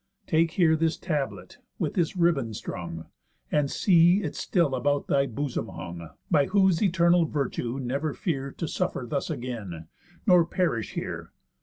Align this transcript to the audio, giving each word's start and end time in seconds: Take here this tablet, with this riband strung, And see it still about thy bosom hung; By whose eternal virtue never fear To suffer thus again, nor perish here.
Take 0.25 0.53
here 0.53 0.75
this 0.75 0.97
tablet, 0.97 1.59
with 1.77 1.93
this 1.93 2.17
riband 2.17 2.55
strung, 2.55 3.05
And 3.51 3.69
see 3.69 4.23
it 4.23 4.35
still 4.35 4.73
about 4.73 5.05
thy 5.05 5.27
bosom 5.27 5.67
hung; 5.67 6.09
By 6.31 6.47
whose 6.47 6.81
eternal 6.81 7.25
virtue 7.25 7.77
never 7.79 8.15
fear 8.15 8.51
To 8.53 8.67
suffer 8.67 9.05
thus 9.07 9.29
again, 9.29 9.85
nor 10.25 10.43
perish 10.43 10.93
here. 10.93 11.33